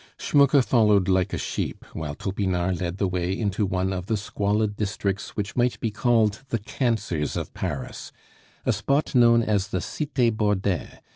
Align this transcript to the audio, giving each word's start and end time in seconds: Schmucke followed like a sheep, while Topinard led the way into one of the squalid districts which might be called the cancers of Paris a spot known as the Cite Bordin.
Schmucke 0.17 0.65
followed 0.65 1.07
like 1.07 1.31
a 1.31 1.37
sheep, 1.37 1.85
while 1.93 2.15
Topinard 2.15 2.81
led 2.81 2.97
the 2.97 3.07
way 3.07 3.37
into 3.37 3.67
one 3.67 3.93
of 3.93 4.07
the 4.07 4.17
squalid 4.17 4.75
districts 4.75 5.35
which 5.37 5.55
might 5.55 5.79
be 5.79 5.91
called 5.91 6.41
the 6.49 6.57
cancers 6.57 7.37
of 7.37 7.53
Paris 7.53 8.11
a 8.65 8.73
spot 8.73 9.13
known 9.13 9.43
as 9.43 9.67
the 9.67 9.79
Cite 9.79 10.35
Bordin. 10.35 10.87